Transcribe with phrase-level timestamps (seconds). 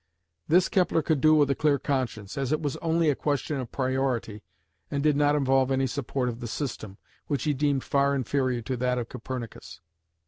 [0.47, 3.71] This Kepler could do with a clear conscience, as it was only a question of
[3.71, 4.41] priority
[4.89, 8.77] and did not involve any support of the system, which he deemed far inferior to
[8.77, 9.79] that of Copernicus.